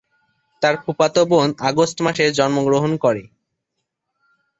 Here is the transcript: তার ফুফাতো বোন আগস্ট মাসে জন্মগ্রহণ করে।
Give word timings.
তার 0.61 0.75
ফুফাতো 0.83 1.21
বোন 1.25 1.49
আগস্ট 1.69 1.97
মাসে 2.05 2.25
জন্মগ্রহণ 2.37 2.91
করে। 3.03 3.23